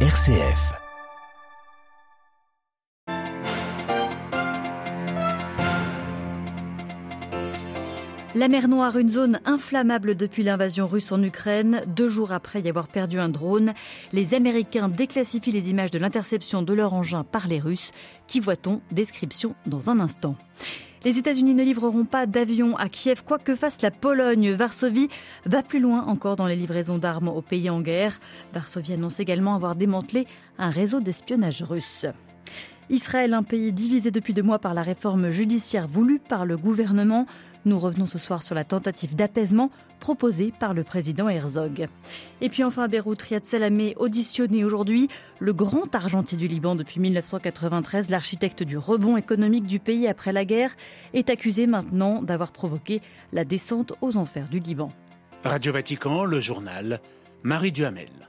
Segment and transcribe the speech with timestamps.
[0.00, 0.85] RCF.
[8.36, 11.80] La mer Noire, une zone inflammable depuis l'invasion russe en Ukraine.
[11.86, 13.72] Deux jours après y avoir perdu un drone,
[14.12, 17.92] les Américains déclassifient les images de l'interception de leur engin par les Russes.
[18.26, 20.36] Qui voit-on Description dans un instant.
[21.02, 24.52] Les États-Unis ne livreront pas d'avions à Kiev, quoi que fasse la Pologne.
[24.52, 25.08] Varsovie
[25.46, 28.20] va plus loin encore dans les livraisons d'armes aux pays en guerre.
[28.52, 30.26] Varsovie annonce également avoir démantelé
[30.58, 32.04] un réseau d'espionnage russe.
[32.88, 37.26] Israël, un pays divisé depuis deux mois par la réforme judiciaire voulue par le gouvernement.
[37.64, 41.88] Nous revenons ce soir sur la tentative d'apaisement proposée par le président Herzog.
[42.40, 45.08] Et puis enfin Beyrouth, Riyad Salamé auditionné aujourd'hui,
[45.40, 50.44] le grand argentier du Liban depuis 1993, l'architecte du rebond économique du pays après la
[50.44, 50.76] guerre,
[51.12, 54.92] est accusé maintenant d'avoir provoqué la descente aux enfers du Liban.
[55.42, 57.00] Radio Vatican, le journal,
[57.42, 58.28] Marie Duhamel.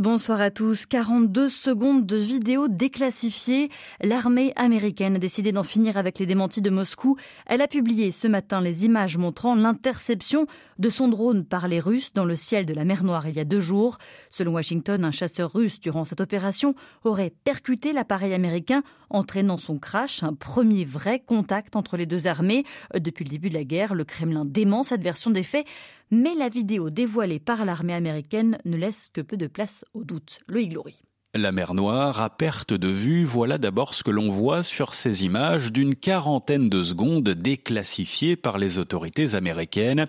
[0.00, 0.86] Bonsoir à tous.
[0.86, 3.68] 42 secondes de vidéo déclassifiée.
[4.02, 7.18] L'armée américaine a décidé d'en finir avec les démentis de Moscou.
[7.44, 10.46] Elle a publié ce matin les images montrant l'interception
[10.78, 13.40] de son drone par les Russes dans le ciel de la mer Noire il y
[13.40, 13.98] a deux jours.
[14.30, 20.22] Selon Washington, un chasseur russe durant cette opération aurait percuté l'appareil américain, entraînant son crash,
[20.22, 22.64] un premier vrai contact entre les deux armées.
[22.94, 25.66] Depuis le début de la guerre, le Kremlin dément cette version des faits
[26.10, 30.40] mais la vidéo dévoilée par l'armée américaine ne laisse que peu de place au doute.
[30.46, 31.02] Le Glory.
[31.36, 35.22] La mer Noire, à perte de vue, voilà d'abord ce que l'on voit sur ces
[35.22, 40.08] images d'une quarantaine de secondes déclassifiées par les autorités américaines,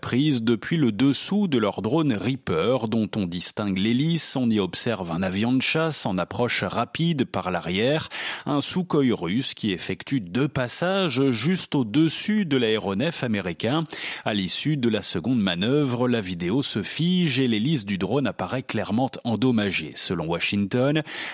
[0.00, 5.10] prises depuis le dessous de leur drone Reaper, dont on distingue l'hélice, on y observe
[5.10, 8.08] un avion de chasse en approche rapide par l'arrière,
[8.46, 13.82] un Sukhoi russe qui effectue deux passages juste au-dessus de l'aéronef américain.
[14.24, 18.62] À l'issue de la seconde manœuvre, la vidéo se fige et l'hélice du drone apparaît
[18.62, 20.59] clairement endommagée, selon Washington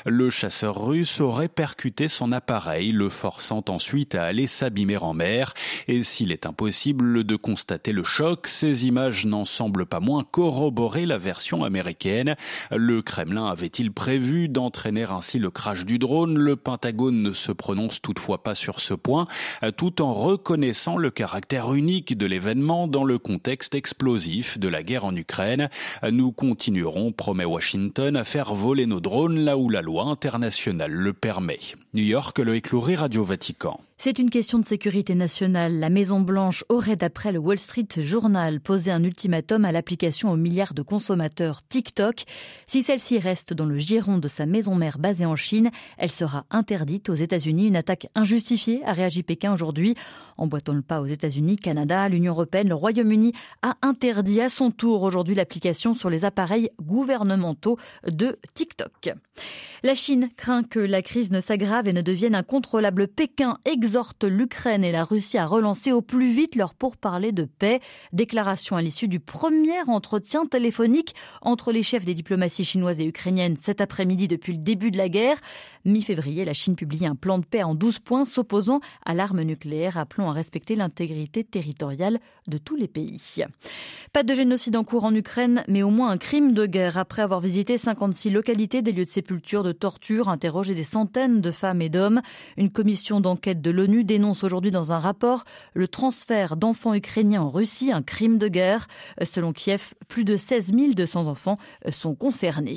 [0.05, 5.55] le chasseur russe aurait percuté son appareil, le forçant ensuite à aller s'abîmer en mer.
[5.89, 11.07] Et s'il est impossible de constater le choc, ces images n'en semblent pas moins corroborer
[11.07, 12.37] la version américaine.
[12.71, 16.39] Le Kremlin avait-il prévu d'entraîner ainsi le crash du drone?
[16.39, 19.27] Le Pentagone ne se prononce toutefois pas sur ce point,
[19.77, 25.05] tout en reconnaissant le caractère unique de l'événement dans le contexte explosif de la guerre
[25.05, 25.69] en Ukraine.
[26.11, 31.13] Nous continuerons, promet Washington, à faire voler nos drones là où la loi internationale le
[31.13, 31.59] permet.
[31.95, 33.81] New York, le écloury Radio Vatican.
[33.99, 35.81] C'est une question de sécurité nationale.
[35.81, 40.75] La Maison-Blanche aurait, d'après le Wall Street Journal, posé un ultimatum à l'application aux milliards
[40.75, 42.25] de consommateurs TikTok.
[42.67, 47.09] Si celle-ci reste dans le giron de sa maison-mère basée en Chine, elle sera interdite
[47.09, 47.69] aux États-Unis.
[47.69, 49.95] Une attaque injustifiée, a réagi Pékin aujourd'hui.
[50.37, 55.03] Emboîtant le pas aux États-Unis, Canada, l'Union européenne, le Royaume-Uni a interdit à son tour
[55.03, 59.15] aujourd'hui l'application sur les appareils gouvernementaux de TikTok.
[59.83, 63.09] La Chine craint que la crise ne s'aggrave et ne devienne incontrôlable.
[63.09, 67.79] Pékin exhorte l'Ukraine et la Russie à relancer au plus vite leur pourparlers de paix.
[68.13, 73.57] Déclaration à l'issue du premier entretien téléphonique entre les chefs des diplomaties chinoises et ukrainiennes
[73.57, 75.39] cet après-midi depuis le début de la guerre.
[75.85, 79.99] Mi-février, la Chine publie un plan de paix en 12 points s'opposant à l'arme nucléaire,
[79.99, 82.19] appelant à respecter l'intégrité territoriale
[82.49, 83.21] de tous les pays.
[84.13, 87.23] Pas de génocide en cours en Ukraine, mais au moins un crime de guerre après
[87.23, 91.83] avoir visité 56 localités, des lieux de sépulture, de torture, interrogé des centaines de femmes
[91.83, 92.21] et d'hommes.
[92.57, 95.45] Une commission d'enquête de l'ONU dénonce aujourd'hui dans un rapport
[95.75, 98.89] le transfert d'enfants ukrainiens en Russie, un crime de guerre.
[99.23, 101.59] Selon Kiev, plus de 16 200 enfants
[101.91, 102.77] sont concernés.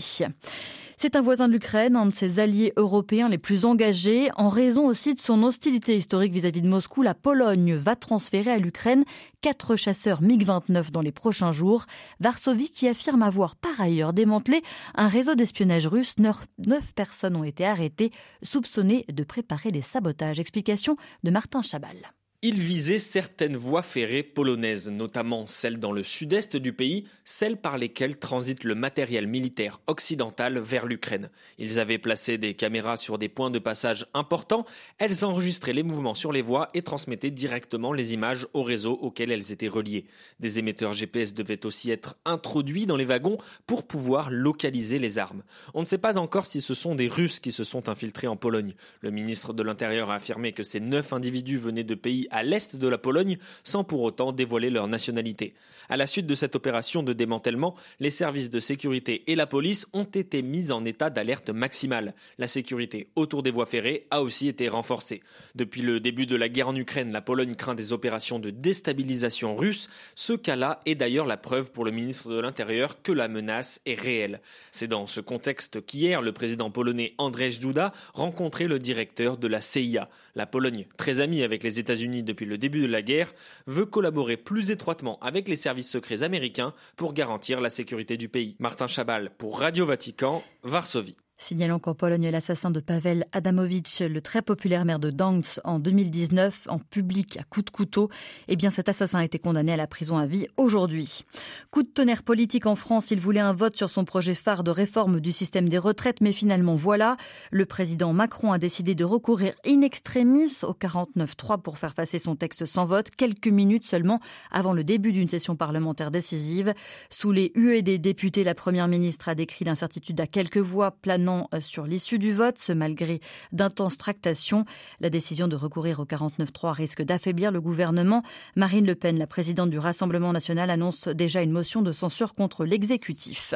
[1.02, 4.32] C'est un voisin de l'Ukraine, un de ses alliés européens les plus engagés.
[4.36, 8.58] En raison aussi de son hostilité historique vis-à-vis de Moscou, la Pologne va transférer à
[8.58, 9.06] l'Ukraine
[9.40, 11.86] quatre chasseurs MiG-29 dans les prochains jours.
[12.20, 14.62] Varsovie qui affirme avoir par ailleurs démantelé
[14.94, 16.16] un réseau d'espionnage russe.
[16.18, 18.12] Neuf personnes ont été arrêtées,
[18.44, 20.42] soupçonnées de préparer des sabotages.
[20.42, 21.96] Explication de Martin Chabal.
[22.42, 27.78] Il visait certaines voies ferrées polonaises, notamment celles dans le sud-est du pays, celles par
[27.78, 31.32] lesquelles transite le matériel militaire occidental vers l'Ukraine.
[31.58, 34.64] Ils avaient placé des caméras sur des points de passage importants,
[35.00, 39.34] elles enregistraient les mouvements sur les voies et transmettaient directement les images au réseau auquel
[39.34, 40.06] elles étaient reliées.
[40.40, 43.38] Des émetteurs GPS devaient aussi être introduits dans les wagons
[43.68, 45.44] pour pouvoir localiser les armes.
[45.74, 48.38] On ne sait pas encore si ce sont des Russes qui se sont infiltrés en
[48.38, 48.76] Pologne.
[49.02, 52.76] Le ministre de l'Intérieur a affirmé que ces neuf individus venaient de pays à l'est
[52.76, 55.54] de la Pologne sans pour autant dévoiler leur nationalité.
[55.90, 59.88] À la suite de cette opération de démantèlement, les services de sécurité et la police
[59.94, 62.14] ont été mis en état d'alerte maximale.
[62.38, 65.22] La sécurité autour des voies ferrées a aussi été renforcée.
[65.56, 69.56] Depuis le début de la guerre en Ukraine, la Pologne craint des opérations de déstabilisation
[69.56, 69.90] russe.
[70.16, 74.00] Ce cas-là est d'ailleurs la preuve pour le ministre de l'Intérieur que la menace est
[74.00, 74.42] réelle.
[74.72, 79.62] C'est dans ce contexte qu'hier, le président polonais Andrzej Duda rencontrait le directeur de la
[79.62, 80.10] CIA.
[80.36, 83.34] La Pologne, très amie avec les États-Unis depuis le début de la guerre,
[83.68, 88.56] veut collaborer plus étroitement avec les services secrets américains pour garantir la sécurité du pays.
[88.60, 91.18] Martin Chabal pour Radio Vatican, Varsovie.
[91.42, 96.68] Signalons qu'en Pologne, l'assassin de Pavel Adamowicz, le très populaire maire de Danks, en 2019,
[96.68, 98.10] en public à coups de couteau,
[98.50, 101.24] eh bien cet assassin a été condamné à la prison à vie aujourd'hui.
[101.72, 104.70] Coup de tonnerre politique en France, il voulait un vote sur son projet phare de
[104.70, 107.16] réforme du système des retraites, mais finalement voilà,
[107.52, 112.36] le président Macron a décidé de recourir in extremis au 49-3 pour faire passer son
[112.36, 114.20] texte sans vote, quelques minutes seulement
[114.52, 116.74] avant le début d'une session parlementaire décisive.
[117.10, 121.29] Sous les huées des députés, la première ministre a décrit l'incertitude à quelques voix planant
[121.54, 123.22] euh, sur l'issue du vote, ce malgré
[123.52, 124.66] d'intenses tractations.
[125.00, 128.24] La décision de recourir au 49-3 risque d'affaiblir le gouvernement.
[128.56, 132.66] Marine Le Pen, la présidente du Rassemblement national, annonce déjà une motion de censure contre
[132.66, 133.54] l'exécutif.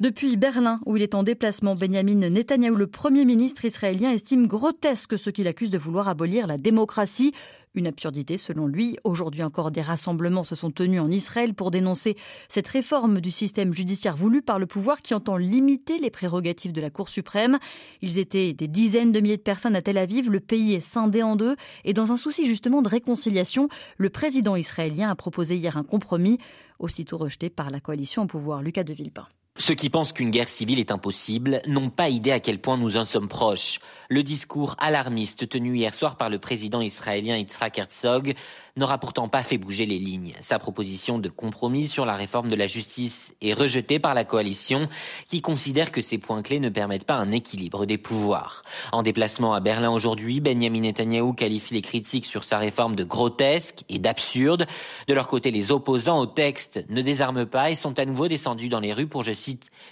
[0.00, 5.18] Depuis Berlin, où il est en déplacement, Benjamin Netanyahou, le premier ministre israélien, estime grotesque
[5.18, 7.32] ce qu'il accuse de vouloir abolir la démocratie.
[7.76, 8.96] Une absurdité selon lui.
[9.02, 12.16] Aujourd'hui encore, des rassemblements se sont tenus en Israël pour dénoncer
[12.48, 16.80] cette réforme du système judiciaire voulu par le pouvoir qui entend limiter les prérogatives de
[16.80, 17.58] la Cour suprême.
[18.00, 20.30] Ils étaient des dizaines de milliers de personnes à Tel Aviv.
[20.30, 21.56] Le pays est scindé en deux.
[21.84, 26.38] Et dans un souci justement de réconciliation, le président israélien a proposé hier un compromis,
[26.78, 28.62] aussitôt rejeté par la coalition au pouvoir.
[28.62, 29.26] Lucas de Villepin.
[29.56, 32.96] Ceux qui pensent qu'une guerre civile est impossible n'ont pas idée à quel point nous
[32.96, 33.78] en sommes proches.
[34.08, 38.34] Le discours alarmiste tenu hier soir par le président israélien Yitzhak Herzog
[38.76, 40.34] n'aura pourtant pas fait bouger les lignes.
[40.40, 44.88] Sa proposition de compromis sur la réforme de la justice est rejetée par la coalition
[45.26, 48.64] qui considère que ces points clés ne permettent pas un équilibre des pouvoirs.
[48.90, 53.84] En déplacement à Berlin aujourd'hui, Benjamin Netanyahu qualifie les critiques sur sa réforme de grotesques
[53.88, 54.66] et d'absurdes.
[55.06, 58.68] De leur côté, les opposants au texte ne désarment pas et sont à nouveau descendus
[58.68, 59.43] dans les rues pour, je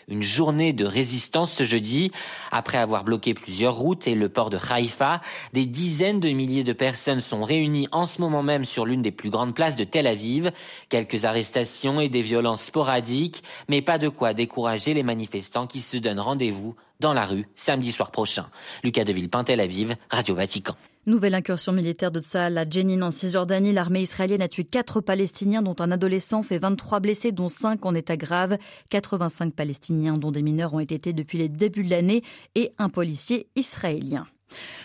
[0.08, 2.12] une journée de résistance ce jeudi.
[2.50, 5.20] Après avoir bloqué plusieurs routes et le port de Haïfa,
[5.52, 9.12] des dizaines de milliers de personnes sont réunies en ce moment même sur l'une des
[9.12, 10.50] plus grandes places de Tel Aviv.
[10.88, 15.96] Quelques arrestations et des violences sporadiques, mais pas de quoi décourager les manifestants qui se
[15.96, 18.48] donnent rendez-vous dans la rue samedi soir prochain.
[18.84, 20.74] Lucas de Villepin, Tel Aviv, Radio Vatican.
[21.04, 23.72] Nouvelle incursion militaire de Tsahal à Jenin en Cisjordanie.
[23.72, 27.92] L'armée israélienne a tué quatre Palestiniens, dont un adolescent, fait 23 blessés, dont 5 en
[27.96, 28.56] état grave.
[28.90, 32.22] 85 Palestiniens, dont des mineurs, ont été depuis le début de l'année
[32.54, 34.28] et un policier israélien.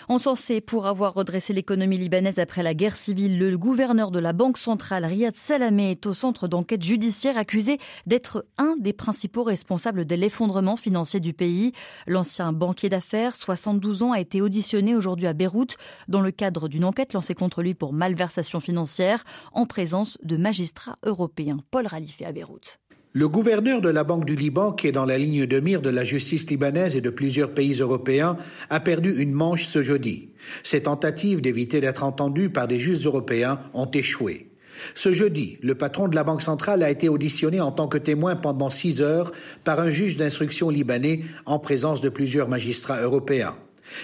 [0.09, 4.57] Encensé pour avoir redressé l'économie libanaise après la guerre civile, le gouverneur de la Banque
[4.57, 10.15] centrale, Riyad Salamé, est au centre d'enquête judiciaire accusé d'être un des principaux responsables de
[10.15, 11.73] l'effondrement financier du pays.
[12.07, 15.77] L'ancien banquier d'affaires, 72 ans, a été auditionné aujourd'hui à Beyrouth
[16.07, 20.97] dans le cadre d'une enquête lancée contre lui pour malversation financière en présence de magistrats
[21.03, 21.57] européens.
[21.71, 22.79] Paul Ralifé à Beyrouth.
[23.17, 25.89] Le gouverneur de la Banque du Liban, qui est dans la ligne de mire de
[25.89, 28.37] la justice libanaise et de plusieurs pays européens,
[28.69, 30.29] a perdu une manche ce jeudi.
[30.61, 34.51] Ses tentatives d'éviter d'être entendu par des juges européens ont échoué.
[34.93, 38.35] Ce jeudi, le patron de la Banque centrale a été auditionné en tant que témoin
[38.35, 39.31] pendant six heures
[39.63, 43.55] par un juge d'instruction libanais en présence de plusieurs magistrats européens.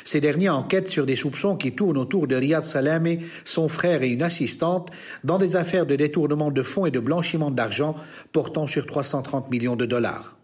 [0.06, 4.10] Ces derniers enquêtent sur des soupçons qui tournent autour de Riyad Salamé, son frère et
[4.10, 4.90] une assistante,
[5.24, 7.96] dans des affaires de détournement de fonds et de blanchiment d'argent
[8.32, 10.38] portant sur 330 millions de dollars.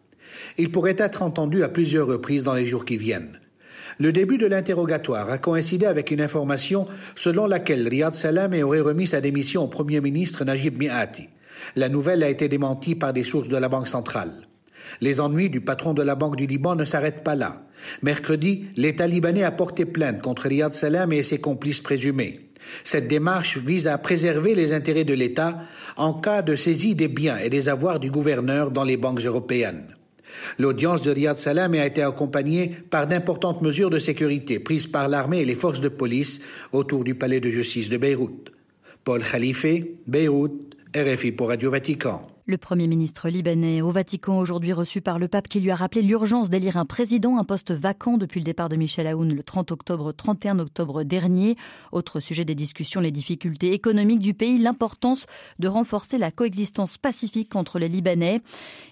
[0.57, 3.39] Il pourrait être entendu à plusieurs reprises dans les jours qui viennent.
[3.97, 6.85] Le début de l'interrogatoire a coïncidé avec une information
[7.15, 11.27] selon laquelle Riyad Salamé aurait remis sa démission au Premier ministre Najib Miati.
[11.75, 14.48] La nouvelle a été démentie par des sources de la Banque centrale.
[15.01, 17.65] Les ennuis du patron de la Banque du Liban ne s'arrêtent pas là.
[18.01, 22.49] Mercredi, l'État libanais a porté plainte contre Riyad Salam et ses complices présumés.
[22.83, 25.59] Cette démarche vise à préserver les intérêts de l'État
[25.97, 29.95] en cas de saisie des biens et des avoirs du gouverneur dans les banques européennes.
[30.57, 35.41] L'audience de Riyad Salam a été accompagnée par d'importantes mesures de sécurité prises par l'armée
[35.41, 38.51] et les forces de police autour du palais de justice de Beyrouth.
[39.03, 42.27] Paul Khalife, Beyrouth, RFI pour Radio Vatican.
[42.49, 46.01] Le Premier ministre libanais au Vatican aujourd'hui reçu par le pape qui lui a rappelé
[46.01, 49.71] l'urgence d'élire un président, un poste vacant depuis le départ de Michel Aoun le 30
[49.71, 51.57] octobre, 31 octobre dernier.
[51.91, 55.27] Autre sujet des discussions, les difficultés économiques du pays, l'importance
[55.59, 58.41] de renforcer la coexistence pacifique entre les Libanais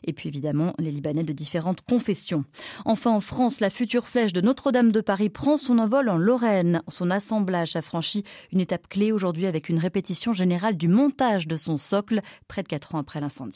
[0.04, 2.46] et puis évidemment les Libanais de différentes confessions.
[2.86, 6.84] Enfin en France, la future flèche de Notre-Dame de Paris prend son envol en Lorraine.
[6.90, 11.56] Son assemblage a franchi une étape clé aujourd'hui avec une répétition générale du montage de
[11.56, 13.47] son socle près de quatre ans après l'incendie.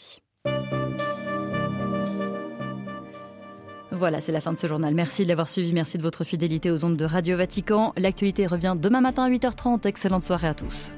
[3.91, 4.95] Voilà, c'est la fin de ce journal.
[4.95, 5.74] Merci de l'avoir suivi.
[5.74, 7.93] Merci de votre fidélité aux ondes de Radio Vatican.
[7.98, 9.86] L'actualité revient demain matin à 8h30.
[9.86, 10.91] Excellente soirée à tous.